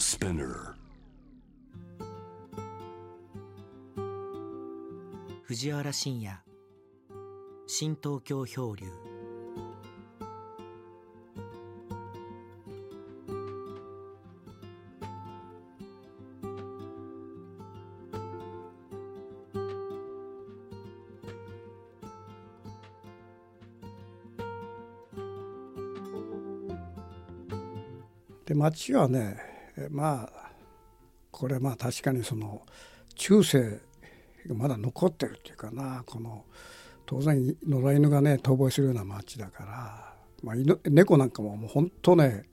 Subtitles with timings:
[0.00, 0.74] Spinner
[5.42, 6.40] 藤原信也。
[7.66, 8.86] 新東京漂流。
[28.46, 29.49] で町はね
[29.90, 30.50] まあ
[31.30, 32.62] これまあ確かにその
[33.14, 33.80] 中世
[34.46, 36.44] がまだ残ってるっていうかなこの
[37.06, 42.44] 当然野良犬がね逃亡するような町だから、まあ、犬猫なんかももう本当ね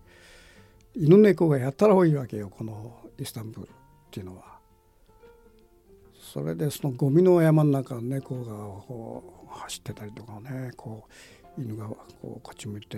[0.96, 3.72] 犬猫がやったら多いわけよこのイスタンブールっ
[4.12, 4.58] ていうのは。
[6.34, 8.52] それでそのゴミの山の中猫が
[8.86, 11.06] こう走ってたりとかねこ
[11.58, 12.98] う犬がこうこっち向いて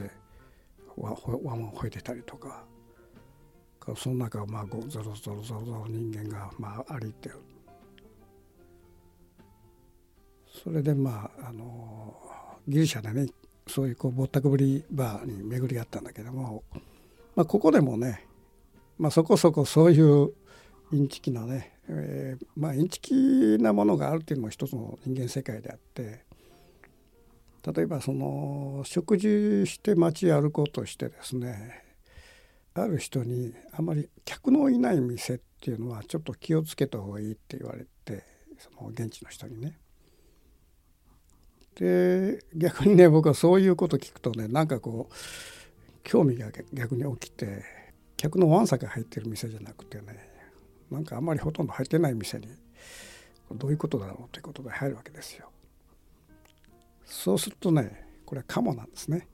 [0.98, 2.64] わわま吠えてたりとか
[3.96, 7.36] その中をまあゾロゾロゾロゾロ人間がまあ歩いてる。
[10.64, 12.16] それでまああの
[12.68, 13.32] ギリシャでね
[13.68, 16.64] そういうこうぼったくぶりバーに巡り合ったんだけども、
[17.36, 18.26] まあ、ここでもね、
[18.98, 20.34] まあ、そこそこそういう
[20.92, 26.26] インチキなね、えー、まあインチキなものがあるっていうのも一つの人間世界であって
[27.74, 31.84] 例えばその食事して街歩こうとしてですね
[32.74, 38.24] ある人にあまり客のいない店っていうのはちょっと気をつけた方がいいって言われて
[38.58, 39.78] その現地の人にね。
[41.76, 45.14] で逆にね僕はそういうこと聞くとねなんかこう
[46.04, 47.64] 興味が逆に起きて
[48.18, 50.30] 客のわんさか入ってる店じゃなくてね
[50.92, 52.48] なんかあんまりほとんど入ってない店に
[53.52, 55.50] どういうことだろうということで入るわけですよ。
[57.06, 59.28] そうするとねこれはカモなんですね。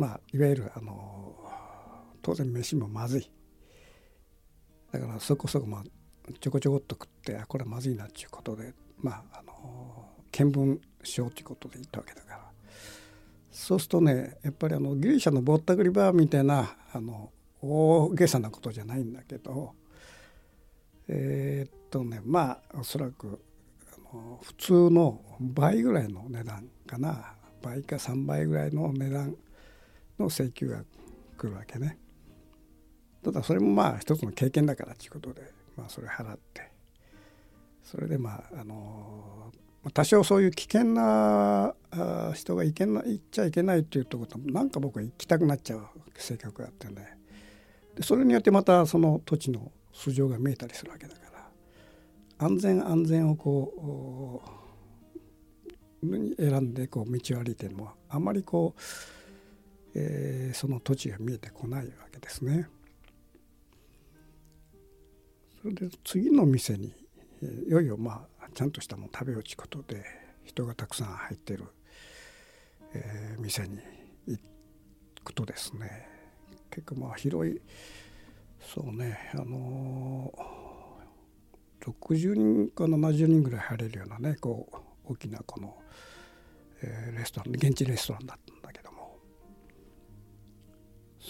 [0.00, 1.34] まあいわゆるあの
[2.22, 3.30] 当然飯もまずい。
[4.92, 5.82] だからそこそこまあ
[6.40, 12.40] ちょこちょこっと食ってあこれはまずいなっていうことでまああの見聞しようということで言ったわけだから。
[13.50, 19.74] そうするとねやっぱりあのギリシャのぼったくりバーみたいなあの大げさなことじゃないんだけど
[21.08, 23.42] えー、っとねまあおそらく
[23.86, 27.34] あの普通の倍ぐらいの値段かな。
[27.62, 29.36] 倍か3倍ぐらいの値段
[30.20, 30.84] の請求が
[31.36, 31.98] 来るわけね。
[33.22, 35.42] ただそれもまあ一つの経験だからということで、
[35.76, 36.70] まあ、それ払って。
[37.82, 39.52] それでまああの
[39.92, 41.74] 多少そういう危険な
[42.34, 45.86] 人が行けな行っちゃいけないっていうとことなんか僕は行きたくなっちゃう
[46.16, 47.18] 性格があってね。
[47.96, 51.30] でそれによってまたその土地の素性が見えたりするわけだから。
[52.38, 54.42] 安全安全をこ
[56.02, 58.80] う選んでこう道を歩いてもあまりこう
[59.94, 62.68] えー、その土地が見えてこないわけですね。
[65.60, 66.94] それで次の店に
[67.42, 70.04] いよいよまあちゃんとしたもの食べようということで
[70.44, 71.64] 人がたくさん入ってる、
[72.94, 73.78] えー、店に
[74.26, 74.40] 行
[75.22, 76.08] くとですね
[76.70, 77.60] 結構まあ広い
[78.60, 85.76] そうねあのー、60人か70人ぐらい入れるようなねこう大きなこの、
[86.82, 88.59] えー、レストラン現地レストランだったん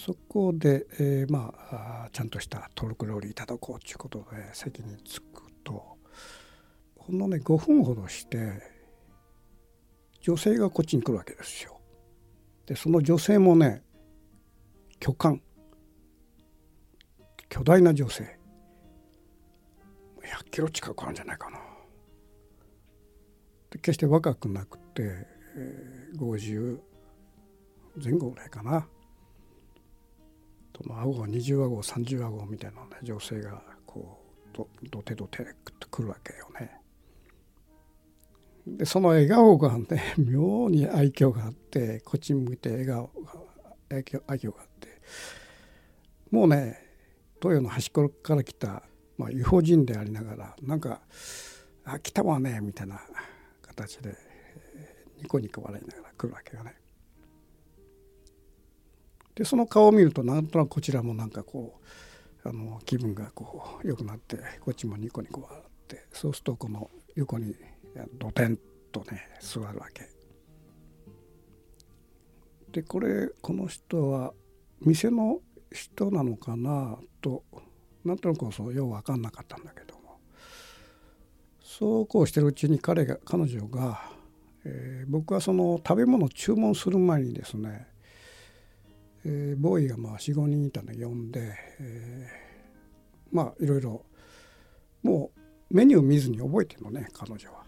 [0.05, 5.99] そこで、えー、まあちゃんとしたトルク料理いただこうということで席に着くと
[6.97, 8.63] ほんのね5分ほどして
[10.23, 11.79] 女性がこっちに来るわけですよ。
[12.65, 13.83] でその女性もね
[15.01, 15.37] 巨漢
[17.51, 18.39] 巨大な女性
[20.23, 21.59] 100キロ近くあるんじゃないかな。
[23.71, 26.79] で決して若くなくて、えー、50
[28.03, 28.87] 前後ぐらいかな。
[30.83, 34.19] その顎が20顎30顎みたいな、ね、女性がこ
[34.55, 35.47] うどどてどて
[35.91, 36.81] くるわけよね。
[38.67, 43.43] でその笑顔がね 妙に愛嬌があってこっち向いて笑顔が
[43.91, 44.89] 愛嬌愛嬌があって
[46.31, 46.79] もうね
[47.41, 48.83] 東洋の端っこから来た、
[49.17, 51.03] まあ、違法人でありながらなんか
[51.85, 53.01] 「あ来たわね」みたいな
[53.63, 54.15] 形で
[55.17, 56.80] ニコニコ笑いながら来るわけよね。
[59.35, 61.81] でその顔を見るとなんとなくこちらもなんかこ
[62.45, 67.55] うあの気分がこう良くなってこっちもニコニコ笑ってそうするとこの横に
[68.19, 68.59] ドテン
[68.93, 70.09] とね座るわけ。
[72.73, 74.33] でこれこの人は
[74.81, 75.41] 店の
[75.73, 77.45] 人なのかなと
[78.05, 80.21] なんとなくそうよう分かんなかったんだけども
[81.61, 84.01] そうこうしてるうちに彼が彼女が、
[84.65, 87.89] えー、僕はその食べ物を注文する前にですね
[89.25, 94.05] えー、ボーイが45人いたの呼んで、えー、まあいろいろ
[95.03, 95.31] も
[95.71, 97.61] うメニュー見ずに覚えてるのね彼女は。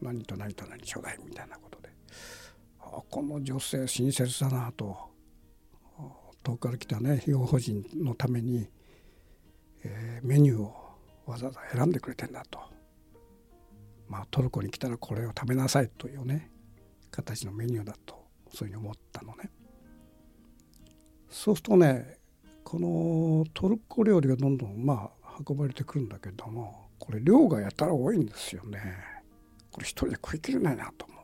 [0.00, 1.88] 何と何と何ちょうだいみたいなことで
[2.80, 4.96] あこの女性親切だなと
[6.42, 8.68] 遠くから来たね非合法人のために、
[9.84, 10.74] えー、メニューを
[11.24, 12.58] わざわざ選んでくれてんだと。
[14.08, 16.50] まあ、トルコに来たらこれを食べなさいというね
[17.10, 19.50] 形のメニューだとそういうふうに思ったのね。
[21.32, 22.18] そうするとね
[22.62, 28.78] このトルコ料理がどんどんまあ運ばれてくるんだけどもこれ量がやたら多いんですよね。
[29.72, 31.18] これ一人で食い切れないなと思う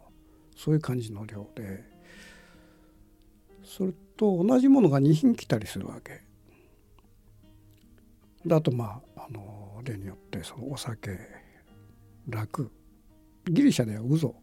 [0.57, 1.85] そういう感じの量で
[3.63, 6.23] それと同じものが2品来たりするわけ。
[8.45, 11.19] であとまああの例によってそのお酒
[12.29, 12.73] 楽
[13.47, 14.35] ギリシャではウゾ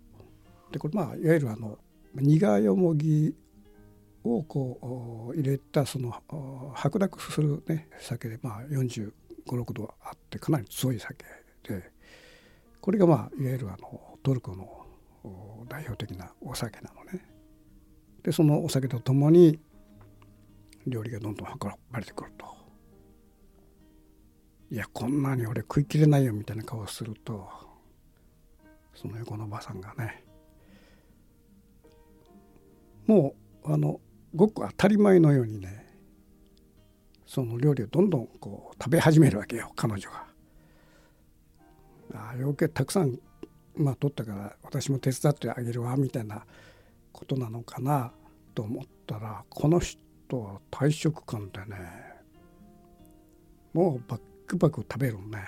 [0.71, 1.79] でこれまあいわゆるあの
[2.13, 3.35] 苦よもぎ
[4.25, 6.13] をこう入れたその
[6.75, 9.11] 白濁するね酒でまあ4
[9.47, 11.23] 5 6度あってかなり強い酒
[11.67, 11.91] で
[12.81, 14.85] これがまあいわゆるあのトルコの
[15.67, 17.25] 代表的なお酒なのね。
[18.23, 19.59] でそのお酒とともに
[20.87, 21.57] 料理がどんどん運
[21.91, 22.55] ばれてくると。
[24.71, 27.47] いやこんなに俺食いきれないよみたいな顔をすると
[28.95, 30.23] その横のおばさんがね
[33.05, 33.99] もうあの
[34.35, 35.85] ごく当たり前のようにね
[37.25, 40.25] その料理をどんどんこう食べ始めるわけよ彼女が。
[42.13, 43.19] ああ余計たくさん
[43.75, 46.45] まあ取ったから私も手伝ってあげるわみたいな
[47.11, 48.11] ことなのかな
[48.53, 49.99] と思ったらこの人
[50.31, 51.77] は退職感でね
[53.73, 55.45] もうバックバック食べるね。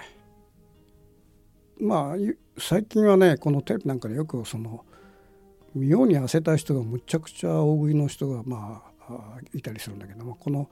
[1.80, 2.16] まあ
[2.60, 4.84] 最近はねこのテレビなんかでよくその
[5.76, 10.70] 妙に痩せた人がむちゃくちゃ大食いの人がまあいたりするんだけどもこの、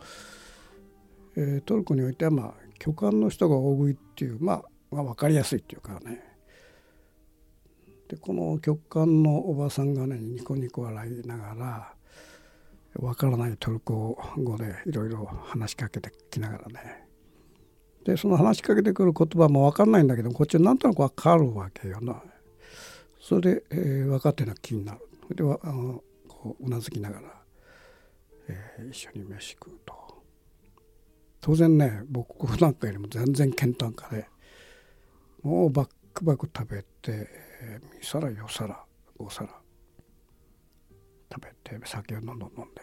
[1.35, 6.21] えー、トルコにおいてはまあ巨漢の人が大食いっていう、まあ、まあ分かりやすいっていうかね
[8.09, 11.93] でこの極寒のおばさんがねニコニコ笑いながら
[12.97, 17.05] 分からないトルコ語でいろいろ話しかけてきながらね
[18.05, 22.21] でその話しかけてくる言葉も分かんないんだけどこっちはなんとなく分かるわけよな。
[23.25, 24.99] それで、えー、分かってるのは気になる。
[25.35, 27.27] ではあのこううなずきながら、
[28.49, 29.95] えー、一緒に飯食うと。
[31.41, 34.27] 当然ね僕なんかよりも全然健坦化で
[35.41, 37.27] もうバックバック食べて、
[37.61, 38.85] えー、2皿4皿
[39.17, 39.49] 5皿
[41.33, 42.81] 食べて酒をどんどん飲んで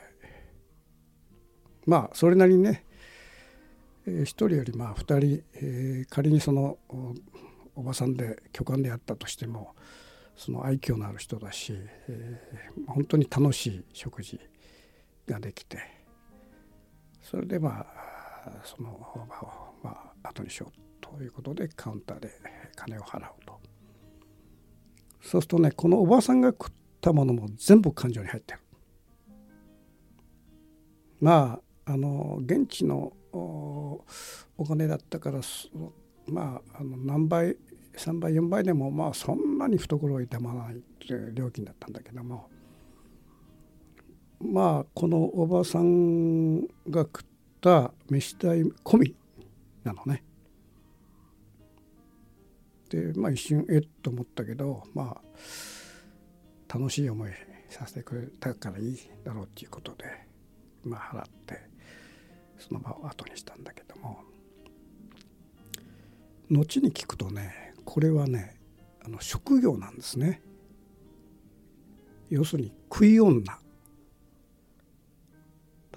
[1.86, 2.84] まあそれなりにね
[4.08, 6.78] 1人よりまあ2人、えー、仮にその
[7.76, 9.76] おばさんで巨漢であったとしても
[10.37, 11.75] その愛嬌のある人だし、
[12.08, 14.40] えー、本当に楽しい食事
[15.26, 15.79] ができて
[17.23, 17.87] それでま
[18.44, 18.90] あその
[19.29, 22.31] 場をまあ後にしようということでカウンターで
[22.76, 23.61] 金を払うと。
[25.20, 28.61] そうするとねこのおばさんが食ったものも全部感情に入ってる。
[31.20, 34.05] まああの現地のお
[34.67, 35.40] 金だったから
[36.26, 37.56] まああの何倍
[37.96, 42.48] 3倍4倍でもまあそんなに懐を痛まないっていう料金だったんだけども
[44.40, 47.24] まあこのおばさんが食っ
[47.60, 49.14] た飯代込み
[49.84, 50.24] なのね。
[52.90, 57.31] でまあ一瞬えっと思ったけどまあ楽しい思い
[57.69, 60.05] させてくれたからいいだろうっていうことで
[60.84, 61.60] まあ払って
[62.58, 64.20] その場を後にしたんだけども
[66.50, 68.58] 後に聞くとねこれはね
[69.05, 70.43] あの職業なんですね。
[72.31, 73.43] 要するに食い女。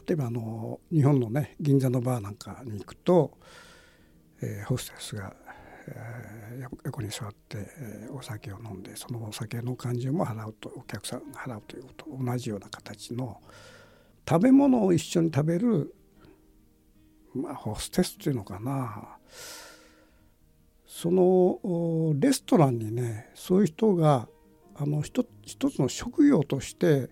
[0.07, 3.37] 例えばあの日本のね銀座のバーなんかに行くと、
[4.41, 5.33] えー、ホステスが、
[5.87, 13.41] えー、横に座って、えー、お酒を飲んでそのお酒の感じも払うとお客さんが払うということ同じような形の
[14.29, 15.95] 食べ物を一緒に食べる
[17.33, 19.17] まあホステスっていうのかな。
[20.95, 24.29] そのレストランにねそういう人が
[24.77, 27.09] あの一つの職業として、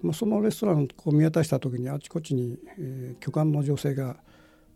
[0.00, 4.16] まあ、そのレストランを見渡した時にあちこちに、えー、巨漢の女性が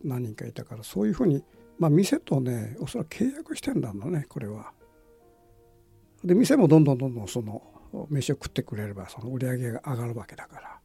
[0.03, 1.43] 何人かいたからそういうふうに、
[1.79, 4.73] まあ、店とねおそらく契約してんだろうねこれは。
[6.23, 7.63] で店もどんどんどんどんその
[8.11, 10.79] 飯を食ってくれればその売り上げが上がるわけだから、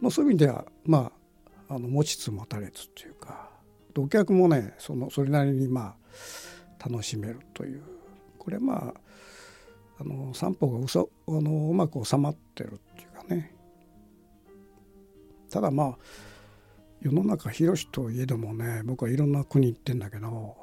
[0.00, 1.12] まあ、そういう意味ではま
[1.68, 3.54] ああの持ちつ持たれつっていうか
[4.02, 5.96] お客もねそのそれなりにま
[6.80, 7.82] あ楽しめるという
[8.38, 8.94] これまあ
[9.98, 13.54] あの散歩がうそあのうまく収まってるっていうかね
[15.50, 15.98] ただまあ
[17.00, 20.56] 世の中広しといえどもね僕はいろんな国行ってんだけど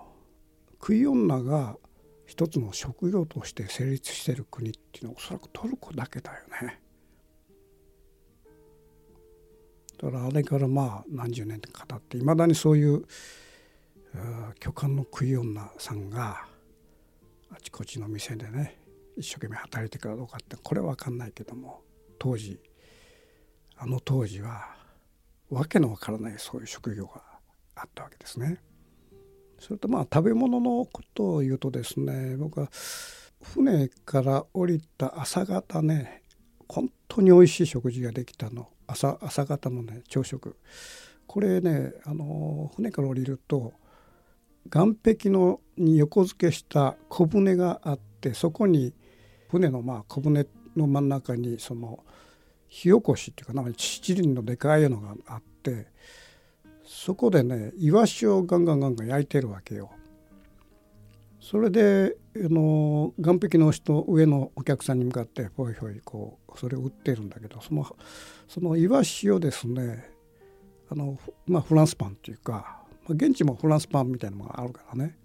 [0.80, 1.78] 食い女が
[2.26, 6.83] 一つの職業として成立してる国っていうのはおそらくトルコだけだよね。
[10.04, 13.06] だからあれからまあ何十年って語っていまだにそういう
[14.60, 16.46] 巨漢の食い女さんが
[17.50, 18.78] あちこちの店でね
[19.16, 21.84] 一生懸命働いてるかどうかってこれは分かんないけども
[22.20, 22.60] 当時
[23.78, 24.76] あの当時は
[25.50, 27.22] わけのわからないそういう職業が
[27.76, 28.58] あったわけですね。
[29.58, 32.70] それとまあ食べ物のことを言うとですね僕は
[33.42, 36.24] 船から降りた朝方ね
[36.68, 40.56] 本当に美味しい食事ができたの朝朝方のね朝食
[41.28, 43.74] これねあの船から降りると
[44.72, 48.94] 岸壁のに横付けした小舟があってそこに
[49.50, 52.04] 船のまあ小舟の真ん中にその
[52.68, 55.88] 火起こしっていうかなんか七輪のでかいのがあって
[56.86, 59.92] そこでねイワシをガンガンガンガン焼いてるわけよ。
[61.44, 67.86] それであの岸壁の人上のお客さんに向かってほいほいこうそれを売ってるんだけどその
[68.48, 70.10] そのイワシをですね
[70.90, 75.18] あの、まあ、フランスパンっていうか、まあ、現地もフランスパンみたいなのがあるからね。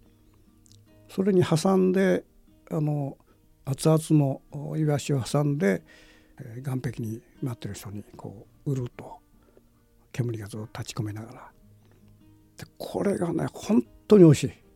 [1.09, 2.25] それに挟んで
[2.69, 3.17] あの
[3.65, 5.83] 熱々のイワシを挟んで
[6.65, 9.19] 岸壁に待ってる人にこう売ると。
[10.11, 11.53] 煙がずっと立ち込めながら。
[12.57, 14.68] でこれがね本当に美味しい。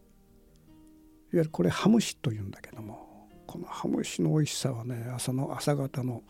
[1.33, 6.23] いわゆるこれハムシというんだけどもこのハムシの美味しさはね朝の朝方の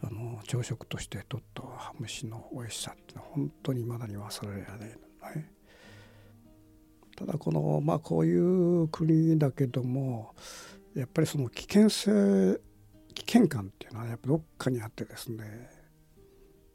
[0.00, 5.50] あの朝食としてとっとハムシの美味しさってのは本当に未だに忘れられないね。
[7.16, 10.34] ただこのまあこういう国だけども
[10.94, 12.60] やっぱりその危険性
[13.12, 15.68] 危険感っていうのはやっぱどっかにあってですね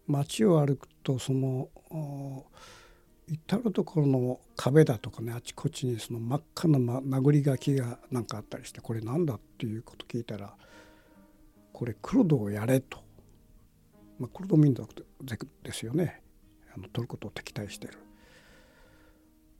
[0.05, 1.69] 街を歩くとその
[3.27, 10.53] 至る所の壁だとかねあちこちにその真っ赤なま殴り書きが何かあったりしてこれなんだっていうこと聞いたら
[11.71, 12.99] これクルドをやれと、
[14.19, 14.93] まあ、クルド民族
[15.63, 16.21] ですよね。
[16.75, 17.97] あのトルコと敵対してる。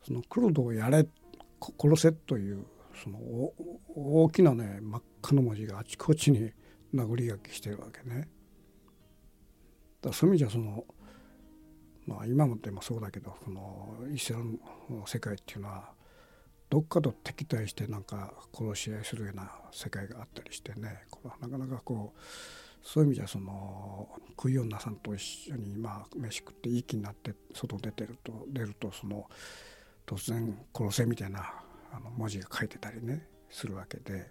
[0.05, 1.08] そのクルドをやれ
[1.79, 2.65] 殺せという
[3.01, 3.20] その
[3.96, 6.51] 大きなね真っ赤な文字があちこちに
[6.93, 8.27] 殴り書きしてるわけね。
[10.01, 10.86] だそういう意味じゃその
[12.05, 15.91] まあ今もでもそうだけどこのイスラムの世界っていうのは
[16.69, 22.19] どっかと敵対してなんか殺し合いするような世界があったりしてねこれはなかなかこう
[22.81, 29.29] そういう意味じゃその食い女さんと一緒にまあ飯食っていい気になって外出てると出るとその
[30.05, 31.53] 突然殺せみたいな
[31.93, 34.29] あの文字が書いてたりねするわけで。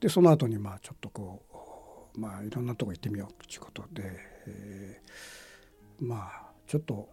[0.00, 1.42] でその後にまあちょっとこ
[2.14, 4.02] うまあいろんなとこ行ってみようということで、
[4.46, 7.08] えー、まあちょっと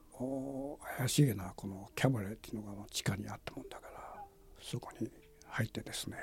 [0.99, 4.21] 怪しげなこのキャバレーっていうのが地下にあったもんだから
[4.61, 5.09] そこに
[5.47, 6.17] 入ってですね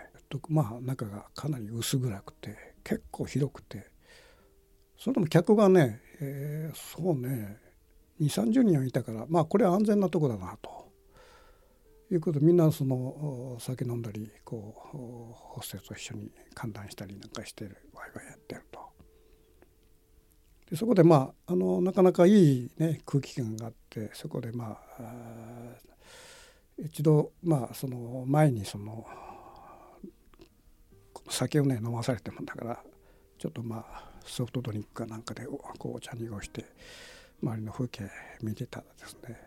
[0.49, 3.88] まあ中がかなり薄暗くて結構広くて
[4.97, 7.57] それでも客がね、えー、そうね
[8.21, 10.93] 2 3 0人はいたからまあこれは安全なとこだなと
[12.12, 18.62] いうことでみんなその酒飲んだりこうホステスと一緒に歓談したりなんかしてるワイワイやってる。
[20.71, 25.85] でそこでまああのなかなかいい、ね、空気感があってそこでまあ
[26.78, 29.06] 一度まあその前にその
[31.28, 32.83] 酒をね飲まされてもんだから
[33.38, 36.64] ちょっとまあソフトドリンクかなんかでこうお茶濁して
[37.42, 38.11] 周りの風景
[38.42, 39.38] 見てたらですね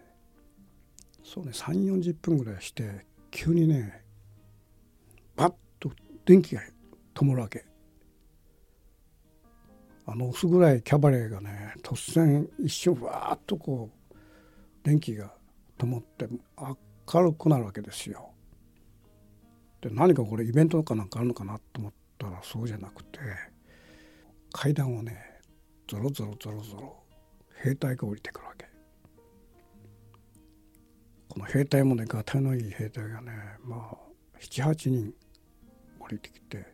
[1.23, 4.03] そうね3 4 0分ぐらいして急にね
[5.35, 5.91] バッと
[6.25, 6.61] 電気が
[7.13, 7.65] 灯るわけ。
[10.09, 14.15] あの薄暗いキャバレーがね突然一瞬わーっとこう
[14.81, 15.33] 電気が
[15.77, 18.31] 灯って明るくなるわけですよ。
[19.81, 23.19] で何かこれイベントかなんかあるのかなと思ったらそうじゃなくて
[24.53, 25.17] 階段をね
[25.89, 27.03] ゾロゾロゾロゾロ
[27.61, 28.65] 兵隊が降りてくるわけ。
[31.27, 33.97] この兵隊もねがたのいい兵隊がねまあ
[34.39, 35.13] 78人
[35.99, 36.65] 降りてきて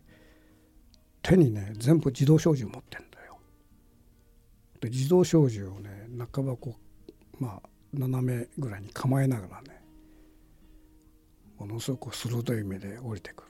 [1.24, 3.13] 手にね全部自動小銃持ってん
[4.84, 4.92] だよ。
[4.92, 6.76] で自動小銃をね半ばこ
[7.40, 9.82] うまあ斜めぐらいに構えながらね
[11.58, 13.50] ものすごく鋭い目で降りてくる。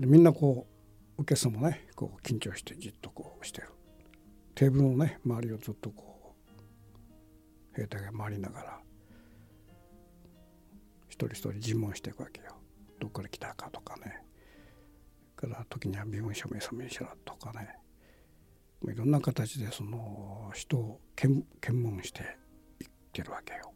[0.00, 0.66] でみんなこ
[1.18, 3.68] う受けさもねこう緊張してじっとこうしてる。
[4.54, 6.34] テーブルのね周りをずっとこ
[7.74, 8.80] う兵隊が回りながら
[11.08, 12.56] 一人一人尋問していくわけよ。
[12.98, 14.22] どっから来たかとかね
[15.36, 17.74] から時には身分証明書明しろとかね
[18.88, 22.22] いろんな形でその人を検問して
[22.80, 23.72] いってるわけよ。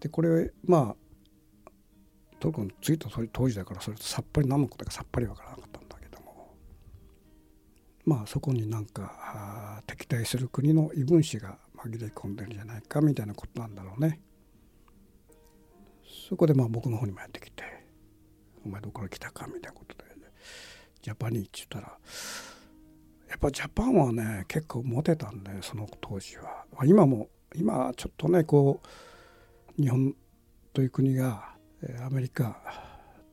[0.00, 1.70] でこれまあ
[2.38, 6.56] トルコに着いた当時だからそれとさっぱり何のことかさっぱり分からなかったんだけども
[8.04, 14.20] まあそこになんか敵対する国の異分子が紛れ込んでるんじゃないかみたいなことなんだろうね。
[16.28, 17.62] そこでまあ僕の方にもやってきて
[18.64, 20.04] 「お前どこから来たか」みたいなことで
[21.02, 21.98] 「ジャパニー」って言ったら
[23.32, 26.66] やっぱジャパンはね結構モテたんでその当時は。
[26.84, 28.82] 今も今ちょっとねこ
[29.78, 30.14] う日本
[30.74, 31.54] という国が
[32.04, 32.60] アメリカ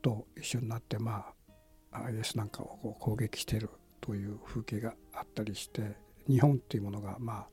[0.00, 1.26] と一緒になってま
[1.92, 3.68] あ IS なんかをこう攻撃してる
[4.00, 5.82] という風景があったりして
[6.26, 7.46] 日本っていうものがま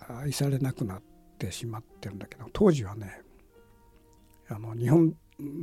[0.00, 1.02] あ愛されなくなっ
[1.38, 3.22] てしまってるんだけど当時はね
[4.48, 5.14] あの日本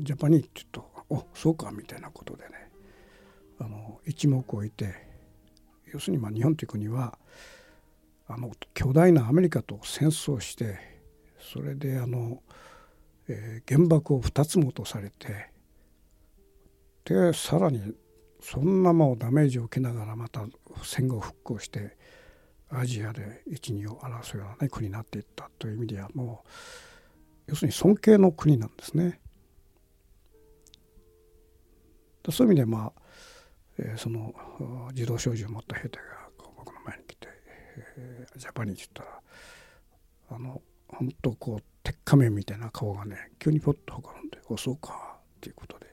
[0.01, 2.71] ジャパニーって言うと「おそうか」みたいなことでね
[3.59, 5.08] あの一目置いて
[5.93, 7.17] 要するにまあ日本という国は
[8.27, 10.79] あの巨大なアメリカと戦争して
[11.39, 12.43] それであの、
[13.27, 15.49] えー、原爆を2つも落とされて
[17.05, 17.93] でさらに
[18.41, 20.45] そんなもうダメージを受けながらまた
[20.83, 21.97] 戦後復興して
[22.69, 26.49] アジアで一二を争うような、ね、国になっていったという意味ではもう
[27.47, 29.19] 要するに尊敬の国なんですね。
[32.31, 33.01] そういう意味でまあ、
[33.79, 34.33] え、その
[34.93, 37.27] 自動小銃を持った兵隊が僕の前に来て、
[37.97, 39.21] え、ジャパニーって言ったら
[40.31, 45.87] あの本当こう鉄仮面みたいな顔がね急にポッとほころんで「おそうか」っていうことで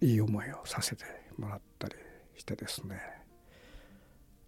[0.00, 1.04] いい思いをさせて
[1.38, 1.94] もらったり
[2.36, 3.00] してですね。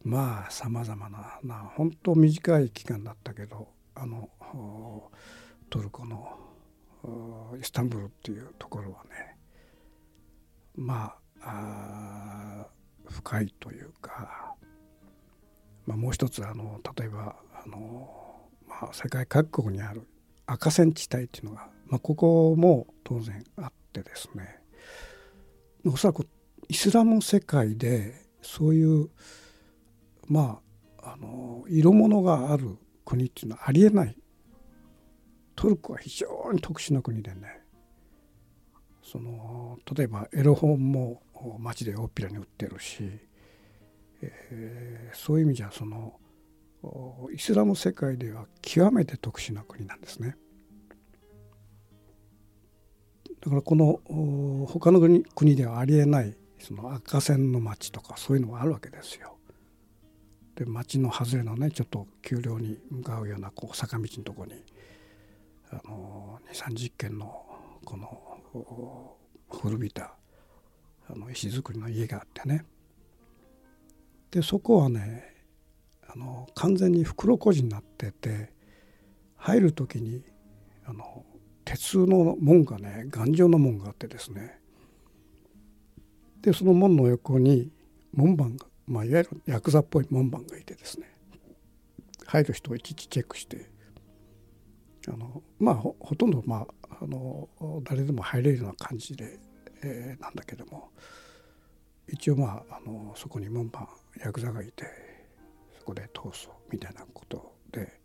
[0.03, 4.29] まあさまざまなな本当短い期間だったけどあの
[5.71, 6.39] トルコの
[7.59, 9.39] イスタンブールっていうところはね
[10.77, 11.19] まあ
[13.09, 14.55] 深いというか、
[15.87, 18.09] まあ、もう一つあの例えばあの、
[18.67, 20.07] まあ、世界各国にある
[20.47, 24.61] 赤線地帯っていうのが、まあ、ここも当然あってですね。
[25.87, 26.27] おそらく
[26.69, 29.11] イスラム世界でそういう
[30.27, 30.61] ま
[31.03, 34.17] ああの色物がある国っていうのはありえない。
[35.57, 37.64] トルコは非常に特殊な国でね。
[39.05, 41.23] その例えばエロ本も
[41.59, 43.05] 街で大っぴらに売ってるし、
[44.23, 46.15] えー、そういう意味じゃその
[47.33, 50.37] イスラム世界では極めて特殊な国なんですね。
[53.41, 54.01] だからこの
[54.67, 59.37] 他の国国ではありえないその赤線の町とかそういうのがあるわけですよ。
[60.55, 64.55] で町の外れのねちょっと丘陵に向かうようなこう坂道のとこに
[65.71, 67.45] あの2 3 0軒の
[67.85, 68.34] この
[69.51, 70.15] 古びた
[71.09, 72.65] あの石造りの家があってね。
[74.31, 75.35] でそこはね
[76.09, 78.53] あの完全に袋小路になってて
[79.37, 80.23] 入る時に
[80.87, 81.25] あの
[81.65, 84.59] 鉄の門がね頑丈な門があってですね。
[86.41, 87.71] でその門の横に
[88.13, 91.11] 門番が、まあ、いわゆるヤクザっぽい門番がいてですね。
[92.27, 93.71] 入る人をいちいちチェックして
[95.09, 97.49] あのまあほとんど、まあ、あの
[97.85, 99.39] 誰でも入れるような感じで、
[99.83, 100.91] えー、なんだけども
[102.09, 103.87] 一応まああのそこに門番
[104.23, 104.85] ヤクザがいて
[105.79, 108.01] そこで通すみたいなことで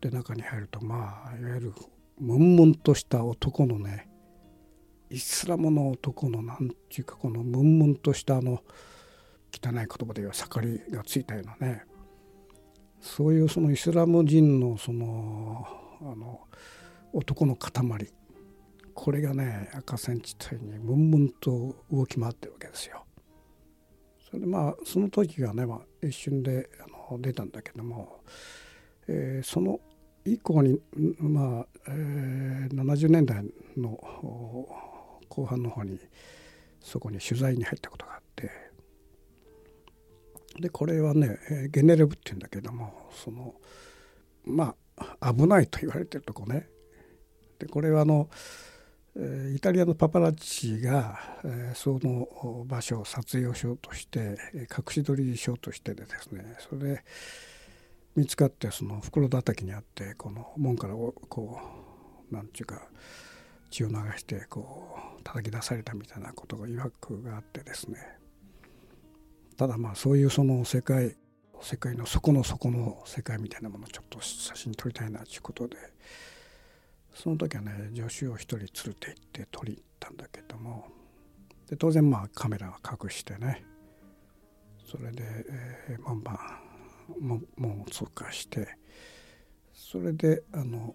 [0.00, 1.74] で中に入るとまあいわゆる
[2.20, 4.08] 悶々とした男のね
[5.10, 8.62] イスラムの男のなんていうかこの悶々としたあの
[9.52, 11.84] 汚い言葉で言えば盛りがついたようなね
[13.00, 15.66] そういうそのイスラム人のその
[16.00, 16.40] あの
[17.12, 17.72] 男の塊
[18.94, 23.04] これがね赤線地帯にムンムンと動き回ってるわけですよ。
[24.24, 28.20] それでまあその時がね、まあ、一瞬であの出たんだけども、
[29.08, 29.80] えー、その
[30.24, 30.78] 以降に
[31.18, 33.44] まあ、えー、70年代
[33.76, 33.90] の
[35.28, 35.98] 後半の方に
[36.80, 38.50] そこに取材に入ったことがあって
[40.60, 41.38] でこれはね
[41.70, 43.54] ゲネレブっていうんだけどもその
[44.44, 44.74] まあ
[45.20, 46.68] 危ないと言われてるとこね。
[47.58, 48.28] でこれはあの
[49.54, 51.20] イタリアのパパラッチが
[51.74, 56.56] その場所を撮影をしようとして隠し撮りしようとしてでですね。
[56.58, 57.04] それで
[58.16, 61.60] 見つかってその袋叩きにあってこの門からこ
[62.30, 62.88] うなんていうか
[63.70, 67.98] 血を流してこう叩き出されたみたいなことがいわくがあってですね。
[69.56, 71.16] ただまあそういうその世界
[71.64, 75.78] 世界の底の底の世界みたいなものをちょっと写真撮りたいなということで
[77.14, 78.94] その時はね助手を一人連れて行っ
[79.32, 80.88] て撮りに行ったんだけども
[81.70, 83.64] で当然まあカメラは隠してね
[84.86, 85.22] それで、
[85.88, 86.38] えー、門番
[87.56, 88.68] 門を通過して
[89.72, 90.94] それであの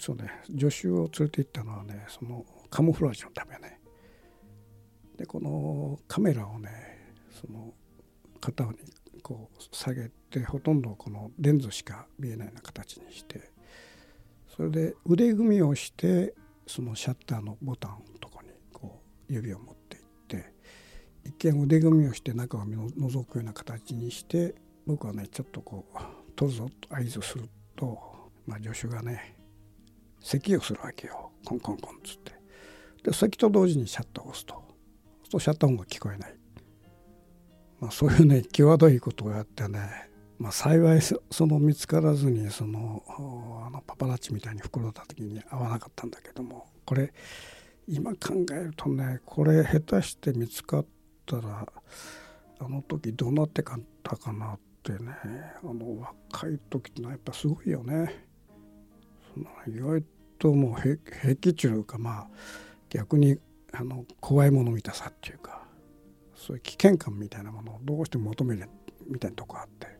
[0.00, 3.78] そうね助手を連れて行ったのはねそのカモフラージュのためね。
[5.18, 6.70] でこのカメラをね
[7.30, 7.74] その
[8.40, 8.74] 肩に
[9.22, 13.50] こう下げてほとんどこのレンズしか見えないような形にして
[14.54, 16.34] それで腕組みをして
[16.66, 20.52] そのシャッターのボタンのとこにこう指を持っていって
[21.24, 24.54] 一見腕組みをして中を覗くような形にして
[24.86, 25.98] 僕はねちょっとこう
[26.34, 27.98] 取るぞと合図すると、
[28.46, 29.36] まあ、助手がね
[30.20, 31.30] 咳をするわけよ。
[31.44, 32.32] コンコンコンっつって。
[33.02, 34.54] で咳と同時にシャッターを押すと。
[35.24, 36.34] そうとシャッター音が聞こえない、
[37.80, 43.02] まあ、そういうね際どいことをやってね、まあ、幸いその見つからずにその
[43.66, 47.12] あのパパラッチみたいに袋だ時に合わなかったんだけどもこれ
[47.86, 50.86] 今考えるとねこれ下手して見つかっ
[51.24, 51.66] たら
[52.60, 55.14] あの時どうなってかったかなってね
[55.62, 58.26] あの若い時ってのはやっぱすごいよね。
[59.34, 60.04] その意外
[60.38, 62.28] ともう平気っていうかまあ
[62.90, 63.38] 逆に
[63.72, 65.67] あの怖いもの見たさっていうか
[66.38, 68.68] そういう危険感みたいなものをどうして求める
[69.06, 69.98] みたいなとこあって。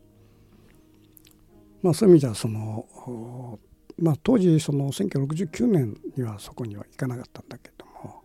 [1.81, 3.59] まあそういう意味ではその
[3.97, 8.23] まあ当時その1969年にはそこには行かなかったんだけども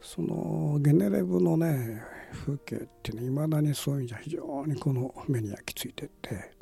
[0.00, 6.52] そのゲネレブのね風景っていうのはいまだにそういう意味じゃ非常にこの目に焼き付いてて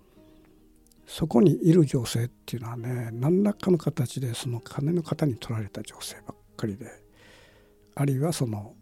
[1.07, 6.87] そこにいる女性っていうのはね何らかの形でその金の方に取られた女性ばっかりで
[7.95, 8.75] あるいはその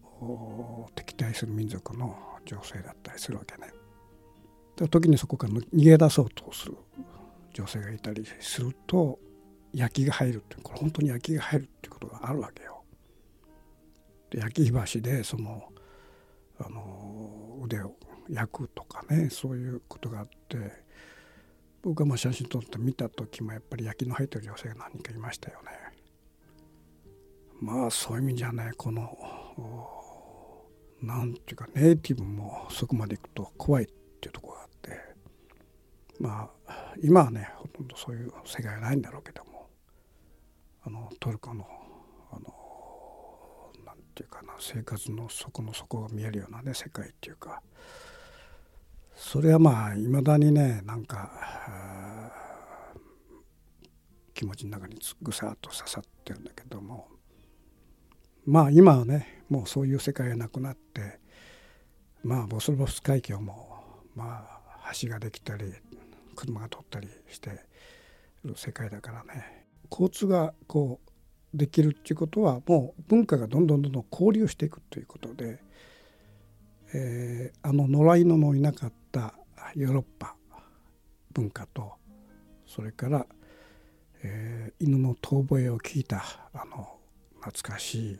[0.94, 3.72] 敵対する民族の女性だったりするわけね。
[4.88, 6.76] 時にそこから逃げ出そうとする
[7.52, 9.18] 女性がいたりすると
[9.72, 12.82] 焼きが入るってこれ本当に焼きが入るっていうことがあるわけよ。
[14.30, 15.68] で焼き火箸でその
[16.58, 17.94] あの腕を
[18.28, 20.84] 焼くとかねそういうことがあって
[21.82, 25.70] 僕がまあ写真撮って見た時もやっぱり焼きの入ってる女性が何人かいましたよね。
[27.60, 29.16] まあそういう意味じゃねこの
[31.02, 33.86] なんていうかネイティブもそこまでいくと怖いっ
[34.20, 35.00] ていうところがあって。
[36.20, 39.68] まあ今はねほとんどそういう世界はないんだろうけども。
[40.84, 41.64] あのトルコの
[42.32, 47.62] あのなんていうかな生活の底の底が見えるようなね世界っていうか。
[49.14, 51.30] それはまあいまだにねなんか
[54.34, 57.08] 気持ちの中にぐさっと刺さってるんだけども。
[58.44, 61.20] まあ今はねもうそういう世界がなくなって
[62.24, 63.80] まあボスボス海峡も
[64.14, 64.46] ま
[64.84, 65.72] あ橋ができたり
[66.34, 67.50] 車が通ったりして
[68.44, 69.66] る世界だからね。
[69.90, 75.60] 交通がこうできるっていうことはもう文化がどんどんどんどん交流していくということで
[76.94, 79.34] えー、あの野良犬のいなかった
[79.74, 80.36] ヨーロッパ
[81.32, 81.92] 文化と
[82.66, 83.26] それから、
[84.22, 86.98] えー、犬の遠吠えを聞いたあの
[87.40, 88.18] 懐かしい、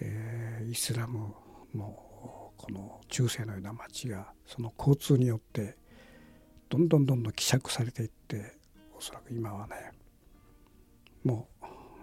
[0.00, 1.34] え、イスラム
[1.74, 2.08] の
[2.56, 5.76] この中世のような町がその交通によって
[6.68, 8.58] どんどんどんどん希釈されていって
[8.96, 9.92] おそらく今はね
[11.24, 11.48] も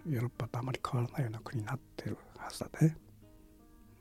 [0.08, 2.97] うヨーロッパとあまり変わらないような国になってるはずだね。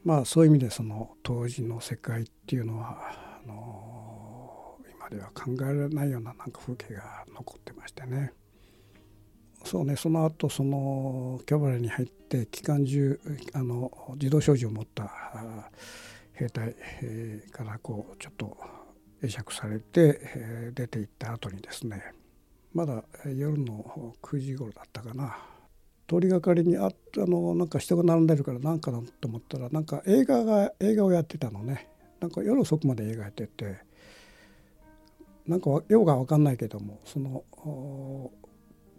[0.04, 2.98] まあそういう意味でその当時の世界っていうのは
[3.42, 8.32] あの今では考えられないようななんか風景が残ってましてね
[9.64, 13.20] そうねその後そのキャバレーに入って機関銃
[13.52, 15.10] あの自動小銃を持った
[16.32, 16.74] 兵隊
[17.50, 18.56] からこうちょっと
[19.22, 22.12] 会釈されて出て行った後にですね
[22.72, 25.36] まだ夜の9時頃だったかな。
[26.06, 31.88] 通りがかりにああのなんか人が並んでるから何かなと思ったらなんか映画が映画をやってたのね。
[32.20, 33.76] なんか夜遅くまで映画やってて
[35.46, 37.44] なんかよが分かんないけどもその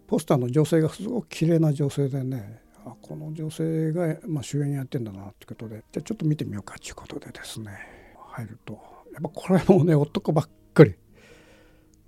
[0.06, 5.84] ポスターの女性がすごく綺麗な女性でねあこの女性が、まあ、主演やってんだなってことで。
[5.92, 7.70] じゃあちょっと見てみようかっていうことでですね。
[8.30, 8.74] 入ると。
[9.12, 10.94] やっぱこれもね男ばっかり。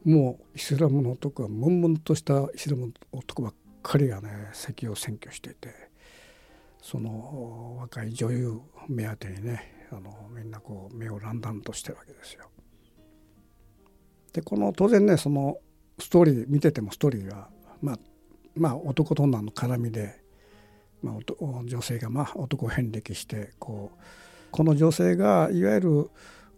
[0.05, 5.89] もうイスラムの男は悶々としたイスラムの男ばっかりがね席を占拠していて。
[6.81, 12.49] その若い女優目当てにねあのみんなこう目をランダンとしてるわけですよ。
[14.33, 15.59] でこの当然ねその
[15.99, 17.51] ストーリー見ててもストーリーは
[17.83, 17.99] まあ
[18.55, 20.23] まあ男と女の絡みで、
[21.03, 21.15] まあ、
[21.65, 23.99] 女性がまあ男を遍歴してこう
[24.51, 26.11] この女性がいわゆる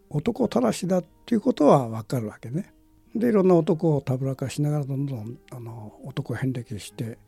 [0.09, 2.73] 男たらしだっていうことは分かるわけね。
[3.15, 7.19] でいろんな男をたぶらかしながらどんどんあの男を遍歴して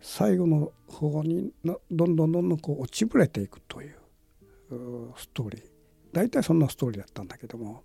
[0.00, 3.94] 最後の方にどんどんどんどんこう落ちぶれていくという
[5.16, 5.62] ストーリー
[6.12, 7.84] 大体そんなストーリーだったんだけども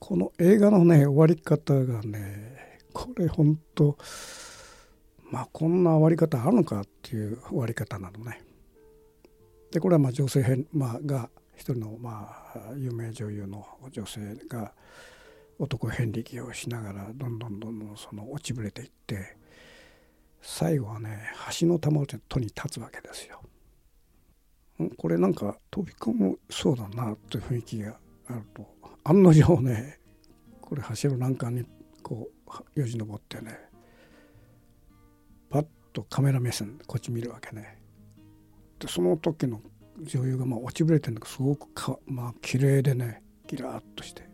[0.00, 3.96] この映画のね終わり方がねこれ本当
[5.30, 8.42] まあこんな終わり方あるのかっていう終わり方なのね。
[9.70, 14.72] でこれはまあ女性編、まあ、が一人のまあ有名女優の女性が
[15.58, 19.36] 男遍歴をしながらどんどんどんどんその落ちぶれていって
[20.42, 21.18] 最後はね
[21.58, 23.40] 橋のたもとに立つわけですよ。
[24.96, 28.66] これなんか飛び込むそうだなという雰囲気があると
[29.04, 30.00] 案の定ね
[30.60, 31.64] これ橋の欄干に
[32.02, 32.28] こ
[32.74, 33.58] うよじ登ってね
[35.54, 37.78] パッとカメラ目線こっち見るわけね。
[38.80, 39.60] でその時の
[40.02, 44.28] 女優がまあ落ちぶれてるんだけどすごくかまあ綺麗でねギラッとして。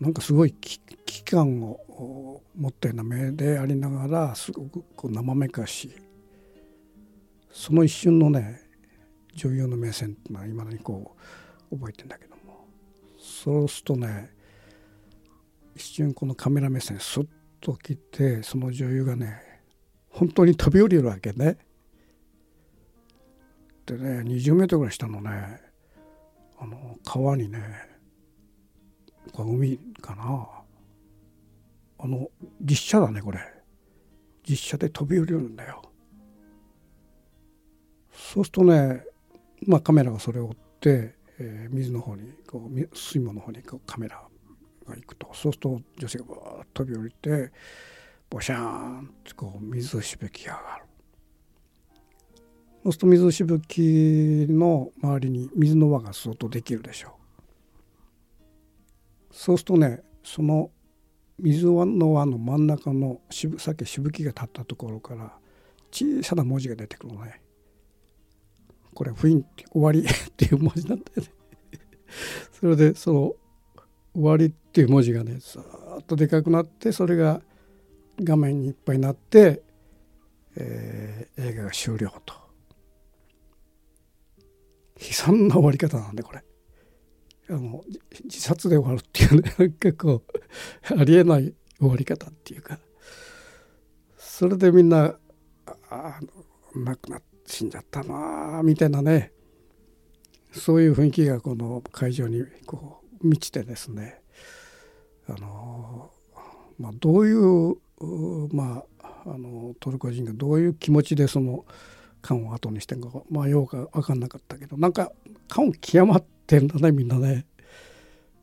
[0.00, 5.94] なんかすごい危機感を持ったような目でありながらすごくこう生めかし。
[7.52, 8.60] その一瞬のね
[9.36, 11.14] 女優の目線っていうのはいまだにこ
[11.70, 12.66] う覚えてんだけども。
[13.16, 14.34] そうするとね
[15.76, 17.28] 一瞬このカメラ目線スッ
[17.60, 19.40] と切ってその女優がね
[20.10, 21.58] 本当に飛び降りるわけね。
[23.86, 25.30] でね20メートルぐらい下のね
[26.58, 27.60] あの川にね
[29.34, 30.48] 海かな。
[32.02, 33.38] あの実写だねこれ。
[34.48, 35.82] 実写で飛び降りるんだよ。
[38.12, 39.04] そうするとね
[39.66, 44.22] まあカメラがそれを追って、えー、水の方にこう水門の方にこうカメラ
[44.90, 45.28] が行くと。
[45.32, 47.52] そうすると女性がバーッと飛び降りて
[48.28, 50.84] ボシャーンってこう水しぶきが上がる。
[52.82, 57.08] そうすると水しぶきの周りに水の輪が相当できるでしょ
[59.30, 59.34] う。
[59.34, 60.70] そうするとねその
[61.38, 65.32] 水の輪の真ん中のしぶさっきしぶきが立ったところから
[65.90, 67.40] 小さな文字が出てくるのね。
[68.94, 71.28] これ「雰囲気終わり 」っていう文字なんだよね。
[72.52, 73.34] それでその
[74.20, 77.42] 「終わり」っていう文字がねさーっとでかくなってそれが
[78.22, 79.62] 画面にいっぱいになって、
[80.56, 82.34] えー、映画が終了と。
[85.00, 86.44] 悲惨な終わり方なんでこれ。
[87.48, 87.82] あの
[88.24, 90.22] 自殺で終わるっていうね 結構
[90.96, 92.78] ありえない終わり方っていうか。
[94.16, 95.18] それでみんな
[95.88, 96.20] あ
[96.74, 99.32] 亡くなって死んじゃったなみたいなね。
[100.52, 104.20] そういう雰囲気がこの会場にこう満ちてですね
[105.28, 106.10] あの、
[106.78, 107.76] まあ、どういう
[108.54, 111.64] まああのトルコ人がどういう気持ちでその
[112.22, 115.12] 缶を後にしてんかまあようか分かんなかったけどなんか
[115.48, 117.46] 缶極まってんだねみんなね。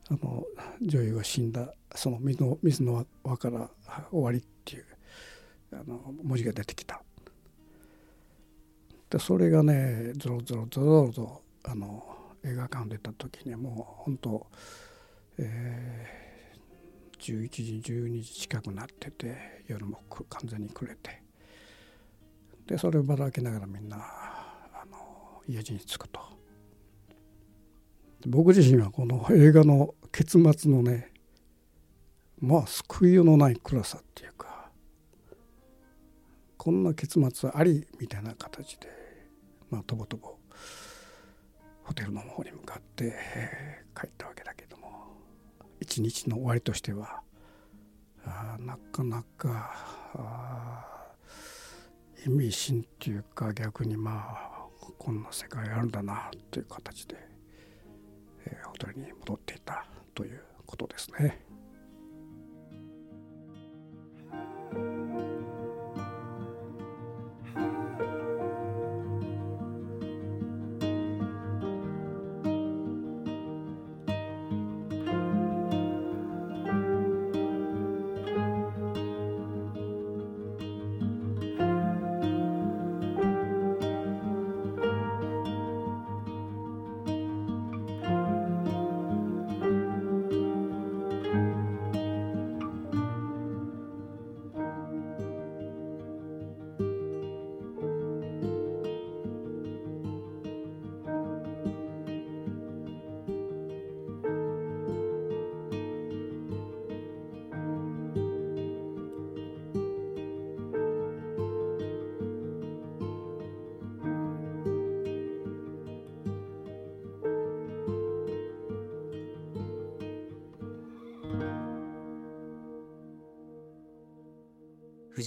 [0.10, 0.46] あの
[0.82, 3.70] 女優が死んだその水の水の輪から
[4.10, 4.86] 終わりっていう
[5.74, 7.02] あの文字が出てきた。
[9.10, 12.04] でそれがねゾロゾロゾロとあの
[12.48, 14.48] 映画館出た時にはもう本当、
[15.38, 17.50] えー、11
[17.82, 21.22] 時12時近くなってて夜も完全に暮れて。
[22.68, 26.20] でそれをばらけながらみんなあの家路に着くと。
[28.26, 31.12] 僕自身はこの映画の結末のね
[32.40, 34.70] まあ救いようのない暗さっていうか
[36.58, 38.88] こんな結末ありみたいな形で
[39.70, 40.37] まあとぼとぼ
[41.88, 44.92] ホテルの方に向かって、えー、帰ったわけだけども
[45.80, 47.22] 一日の終わりとしては
[48.26, 51.08] あなかなか
[52.26, 54.66] 意味深っていうか逆にまあ
[54.98, 57.16] こんな世界あるんだなという形で、
[58.46, 61.47] えー、ホテルに戻っていたということですね。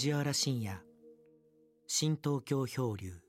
[0.01, 0.81] 藤原信也。
[1.87, 3.21] 新東京漂流。